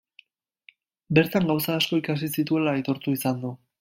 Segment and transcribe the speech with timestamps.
[1.19, 3.55] Bertan gauza asko ikasi zituela aitortu izan du.